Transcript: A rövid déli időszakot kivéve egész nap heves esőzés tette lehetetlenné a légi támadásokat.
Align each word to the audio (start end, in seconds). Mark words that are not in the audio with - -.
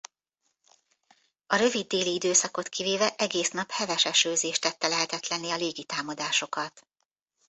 A 1.47 1.55
rövid 1.55 1.87
déli 1.87 2.13
időszakot 2.13 2.69
kivéve 2.69 3.13
egész 3.17 3.49
nap 3.49 3.71
heves 3.71 4.05
esőzés 4.05 4.59
tette 4.59 4.87
lehetetlenné 4.87 5.51
a 5.51 5.55
légi 5.55 5.83
támadásokat. 5.83 6.85